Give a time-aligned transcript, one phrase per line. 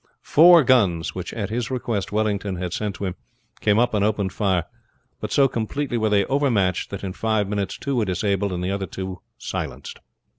[0.23, 3.13] Four guns, which at his request Wellington had sent to him,
[3.59, 4.65] came up and opened fire;
[5.19, 8.71] but so completely were they overmatched that in five minutes two were disabled and the
[8.71, 9.99] other two silenced.